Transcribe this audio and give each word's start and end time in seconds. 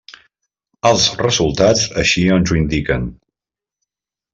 Els 0.91 1.05
resultats 1.19 1.85
així 2.07 2.27
ens 2.39 2.55
ho 2.57 2.61
indiquen. 2.65 3.09